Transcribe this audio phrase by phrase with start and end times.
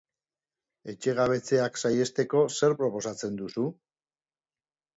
[0.93, 3.69] Etxegabetzeak saihesteko zer proposatzen duzu?